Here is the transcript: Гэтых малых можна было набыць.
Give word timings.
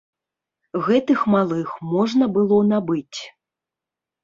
Гэтых 0.87 1.19
малых 1.35 1.69
можна 1.91 2.25
было 2.39 2.59
набыць. 2.73 3.19